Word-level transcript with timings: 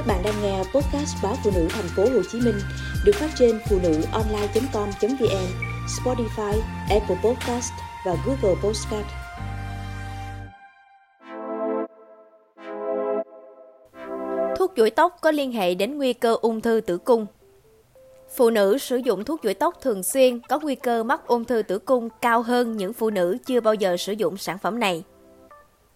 Các 0.00 0.06
bạn 0.06 0.22
đang 0.24 0.42
nghe 0.42 0.58
podcast 0.58 1.16
báo 1.22 1.34
phụ 1.44 1.50
nữ 1.54 1.68
thành 1.70 1.88
phố 1.96 2.02
Hồ 2.02 2.22
Chí 2.32 2.40
Minh 2.40 2.54
được 3.04 3.12
phát 3.14 3.30
trên 3.38 3.60
phụ 3.70 3.78
nữ 3.82 4.02
online.com.vn, 4.12 5.46
Spotify, 5.86 6.60
Apple 6.90 7.16
Podcast 7.24 7.72
và 8.06 8.16
Google 8.26 8.60
Podcast. 8.62 9.06
Thuốc 14.58 14.72
duỗi 14.76 14.90
tóc 14.90 15.16
có 15.20 15.30
liên 15.30 15.52
hệ 15.52 15.74
đến 15.74 15.98
nguy 15.98 16.12
cơ 16.12 16.36
ung 16.42 16.60
thư 16.60 16.80
tử 16.80 16.98
cung. 16.98 17.26
Phụ 18.36 18.50
nữ 18.50 18.78
sử 18.78 18.96
dụng 18.96 19.24
thuốc 19.24 19.40
duỗi 19.42 19.54
tóc 19.54 19.74
thường 19.80 20.02
xuyên 20.02 20.40
có 20.48 20.58
nguy 20.58 20.74
cơ 20.74 21.02
mắc 21.02 21.26
ung 21.26 21.44
thư 21.44 21.62
tử 21.62 21.78
cung 21.78 22.08
cao 22.20 22.42
hơn 22.42 22.76
những 22.76 22.92
phụ 22.92 23.10
nữ 23.10 23.36
chưa 23.46 23.60
bao 23.60 23.74
giờ 23.74 23.96
sử 23.96 24.12
dụng 24.12 24.36
sản 24.36 24.58
phẩm 24.58 24.78
này. 24.78 25.04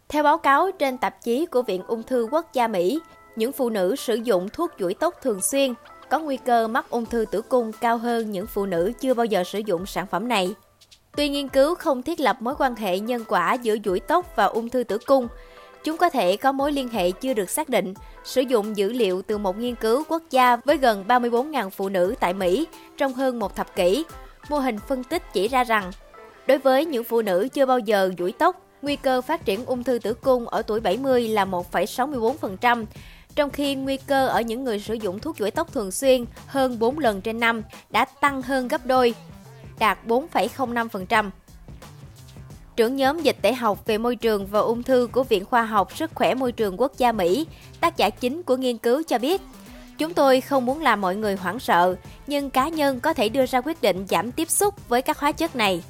Theo 0.08 0.22
báo 0.22 0.38
cáo 0.38 0.70
trên 0.70 0.98
tạp 0.98 1.22
chí 1.22 1.46
của 1.46 1.62
Viện 1.62 1.82
Ung 1.86 2.02
thư 2.02 2.28
Quốc 2.30 2.52
gia 2.52 2.68
Mỹ, 2.68 3.00
những 3.36 3.52
phụ 3.52 3.70
nữ 3.70 3.96
sử 3.96 4.14
dụng 4.14 4.48
thuốc 4.48 4.70
duỗi 4.78 4.94
tóc 4.94 5.14
thường 5.22 5.40
xuyên 5.40 5.74
có 6.10 6.18
nguy 6.18 6.36
cơ 6.36 6.68
mắc 6.68 6.90
ung 6.90 7.06
thư 7.06 7.24
tử 7.30 7.42
cung 7.42 7.72
cao 7.72 7.98
hơn 7.98 8.30
những 8.30 8.46
phụ 8.46 8.66
nữ 8.66 8.92
chưa 9.00 9.14
bao 9.14 9.26
giờ 9.26 9.44
sử 9.44 9.58
dụng 9.58 9.86
sản 9.86 10.06
phẩm 10.06 10.28
này. 10.28 10.54
Tuy 11.16 11.28
nghiên 11.28 11.48
cứu 11.48 11.74
không 11.74 12.02
thiết 12.02 12.20
lập 12.20 12.36
mối 12.40 12.54
quan 12.58 12.76
hệ 12.76 12.98
nhân 12.98 13.24
quả 13.28 13.54
giữa 13.54 13.76
duỗi 13.84 14.00
tóc 14.00 14.36
và 14.36 14.44
ung 14.44 14.68
thư 14.68 14.84
tử 14.84 14.98
cung, 14.98 15.28
chúng 15.84 15.96
có 15.96 16.08
thể 16.08 16.36
có 16.36 16.52
mối 16.52 16.72
liên 16.72 16.88
hệ 16.88 17.10
chưa 17.10 17.34
được 17.34 17.50
xác 17.50 17.68
định, 17.68 17.94
sử 18.24 18.40
dụng 18.40 18.76
dữ 18.76 18.92
liệu 18.92 19.22
từ 19.22 19.38
một 19.38 19.58
nghiên 19.58 19.74
cứu 19.74 20.04
quốc 20.08 20.22
gia 20.30 20.56
với 20.56 20.76
gần 20.76 21.04
34.000 21.08 21.70
phụ 21.70 21.88
nữ 21.88 22.14
tại 22.20 22.34
Mỹ 22.34 22.66
trong 22.96 23.12
hơn 23.12 23.38
một 23.38 23.56
thập 23.56 23.76
kỷ. 23.76 24.04
Mô 24.48 24.58
hình 24.58 24.78
phân 24.88 25.04
tích 25.04 25.22
chỉ 25.32 25.48
ra 25.48 25.64
rằng, 25.64 25.90
đối 26.46 26.58
với 26.58 26.86
những 26.86 27.04
phụ 27.04 27.22
nữ 27.22 27.48
chưa 27.52 27.66
bao 27.66 27.78
giờ 27.78 28.10
duỗi 28.18 28.32
tóc, 28.38 28.60
nguy 28.82 28.96
cơ 28.96 29.20
phát 29.20 29.44
triển 29.44 29.66
ung 29.66 29.84
thư 29.84 29.98
tử 29.98 30.14
cung 30.14 30.48
ở 30.48 30.62
tuổi 30.62 30.80
70 30.80 31.28
là 31.28 31.44
1,64%, 31.44 32.84
trong 33.34 33.50
khi 33.50 33.74
nguy 33.74 33.96
cơ 33.96 34.28
ở 34.28 34.40
những 34.40 34.64
người 34.64 34.78
sử 34.78 34.94
dụng 34.94 35.18
thuốc 35.18 35.36
duỗi 35.38 35.50
tóc 35.50 35.72
thường 35.72 35.90
xuyên 35.90 36.24
hơn 36.46 36.78
4 36.78 36.98
lần 36.98 37.20
trên 37.20 37.40
năm 37.40 37.62
đã 37.90 38.04
tăng 38.04 38.42
hơn 38.42 38.68
gấp 38.68 38.86
đôi, 38.86 39.14
đạt 39.78 39.98
4,05%. 40.06 41.30
Trưởng 42.76 42.96
nhóm 42.96 43.22
dịch 43.22 43.36
tễ 43.42 43.52
học 43.52 43.86
về 43.86 43.98
môi 43.98 44.16
trường 44.16 44.46
và 44.46 44.60
ung 44.60 44.82
thư 44.82 45.08
của 45.12 45.22
Viện 45.22 45.44
Khoa 45.44 45.64
học 45.64 45.96
Sức 45.96 46.10
khỏe 46.14 46.34
Môi 46.34 46.52
trường 46.52 46.80
Quốc 46.80 46.92
gia 46.98 47.12
Mỹ, 47.12 47.46
tác 47.80 47.96
giả 47.96 48.10
chính 48.10 48.42
của 48.42 48.56
nghiên 48.56 48.78
cứu 48.78 49.02
cho 49.08 49.18
biết, 49.18 49.40
Chúng 49.98 50.14
tôi 50.14 50.40
không 50.40 50.66
muốn 50.66 50.82
làm 50.82 51.00
mọi 51.00 51.16
người 51.16 51.36
hoảng 51.36 51.58
sợ, 51.58 51.96
nhưng 52.26 52.50
cá 52.50 52.68
nhân 52.68 53.00
có 53.00 53.12
thể 53.12 53.28
đưa 53.28 53.46
ra 53.46 53.60
quyết 53.60 53.82
định 53.82 54.06
giảm 54.08 54.32
tiếp 54.32 54.50
xúc 54.50 54.88
với 54.88 55.02
các 55.02 55.18
hóa 55.18 55.32
chất 55.32 55.56
này. 55.56 55.82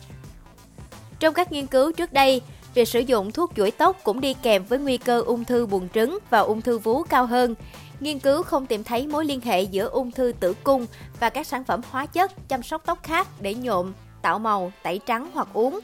Trong 1.21 1.35
các 1.35 1.53
nghiên 1.53 1.67
cứu 1.67 1.93
trước 1.93 2.13
đây, 2.13 2.43
Việc 2.75 2.89
sử 2.89 3.01
dụng 3.01 3.33
thuốc 3.33 3.53
chuỗi 3.57 3.71
tóc 3.71 3.97
cũng 4.05 4.21
đi 4.21 4.35
kèm 4.43 4.65
với 4.65 4.79
nguy 4.79 4.97
cơ 4.97 5.21
ung 5.21 5.45
thư 5.45 5.67
buồng 5.67 5.89
trứng 5.95 6.19
và 6.31 6.39
ung 6.39 6.61
thư 6.61 6.79
vú 6.79 7.03
cao 7.03 7.27
hơn. 7.27 7.55
Nghiên 8.01 8.19
cứu 8.19 8.43
không 8.43 8.67
tìm 8.67 8.85
thấy 8.85 9.07
mối 9.07 9.25
liên 9.25 9.41
hệ 9.41 9.63
giữa 9.63 9.89
ung 9.89 10.11
thư 10.11 10.33
tử 10.41 10.55
cung 10.65 10.87
và 11.21 11.31
các 11.31 11.47
sản 11.47 11.65
phẩm 11.65 11.81
hóa 11.91 12.07
chất 12.07 12.49
chăm 12.49 12.63
sóc 12.63 12.83
tóc 12.87 13.03
khác 13.03 13.29
để 13.41 13.55
nhuộm, 13.55 13.93
tạo 14.23 14.39
màu, 14.39 14.73
tẩy 14.83 15.01
trắng 15.07 15.31
hoặc 15.35 15.49
uống. 15.53 15.81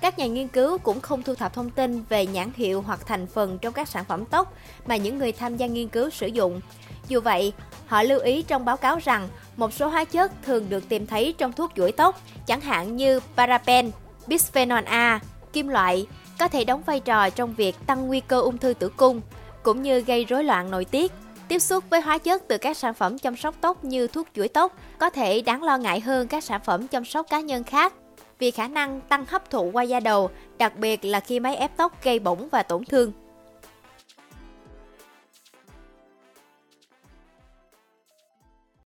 Các 0.00 0.18
nhà 0.18 0.26
nghiên 0.26 0.48
cứu 0.48 0.78
cũng 0.78 1.00
không 1.00 1.22
thu 1.22 1.34
thập 1.34 1.54
thông 1.54 1.70
tin 1.70 2.02
về 2.08 2.26
nhãn 2.26 2.50
hiệu 2.56 2.82
hoặc 2.82 3.00
thành 3.06 3.26
phần 3.26 3.58
trong 3.58 3.72
các 3.72 3.88
sản 3.88 4.04
phẩm 4.04 4.24
tóc 4.24 4.54
mà 4.86 4.96
những 4.96 5.18
người 5.18 5.32
tham 5.32 5.56
gia 5.56 5.66
nghiên 5.66 5.88
cứu 5.88 6.10
sử 6.10 6.26
dụng. 6.26 6.60
Dù 7.08 7.20
vậy, 7.20 7.52
họ 7.86 8.02
lưu 8.02 8.20
ý 8.20 8.42
trong 8.42 8.64
báo 8.64 8.76
cáo 8.76 8.98
rằng 9.04 9.28
một 9.56 9.72
số 9.72 9.88
hóa 9.88 10.04
chất 10.04 10.32
thường 10.42 10.68
được 10.68 10.88
tìm 10.88 11.06
thấy 11.06 11.34
trong 11.38 11.52
thuốc 11.52 11.72
duỗi 11.76 11.92
tóc, 11.92 12.20
chẳng 12.46 12.60
hạn 12.60 12.96
như 12.96 13.20
paraben, 13.36 13.90
bisphenol 14.26 14.84
A, 14.84 15.20
kim 15.52 15.68
loại, 15.68 16.06
có 16.38 16.48
thể 16.48 16.64
đóng 16.64 16.82
vai 16.86 17.00
trò 17.00 17.30
trong 17.30 17.54
việc 17.54 17.76
tăng 17.86 18.06
nguy 18.06 18.20
cơ 18.20 18.40
ung 18.40 18.58
thư 18.58 18.74
tử 18.74 18.88
cung, 18.96 19.20
cũng 19.62 19.82
như 19.82 20.00
gây 20.00 20.24
rối 20.24 20.44
loạn 20.44 20.70
nội 20.70 20.84
tiết. 20.84 21.12
Tiếp 21.48 21.58
xúc 21.58 21.84
với 21.90 22.00
hóa 22.00 22.18
chất 22.18 22.42
từ 22.48 22.58
các 22.58 22.76
sản 22.76 22.94
phẩm 22.94 23.18
chăm 23.18 23.36
sóc 23.36 23.54
tóc 23.60 23.84
như 23.84 24.06
thuốc 24.06 24.28
chuỗi 24.34 24.48
tóc 24.48 24.72
có 24.98 25.10
thể 25.10 25.40
đáng 25.40 25.62
lo 25.62 25.78
ngại 25.78 26.00
hơn 26.00 26.28
các 26.28 26.44
sản 26.44 26.60
phẩm 26.64 26.88
chăm 26.88 27.04
sóc 27.04 27.26
cá 27.30 27.40
nhân 27.40 27.64
khác 27.64 27.92
vì 28.38 28.50
khả 28.50 28.68
năng 28.68 29.00
tăng 29.00 29.24
hấp 29.28 29.50
thụ 29.50 29.70
qua 29.72 29.82
da 29.82 30.00
đầu, 30.00 30.30
đặc 30.58 30.76
biệt 30.78 31.04
là 31.04 31.20
khi 31.20 31.40
máy 31.40 31.56
ép 31.56 31.76
tóc 31.76 32.02
gây 32.02 32.18
bỏng 32.18 32.48
và 32.52 32.62
tổn 32.62 32.84
thương. 32.84 33.12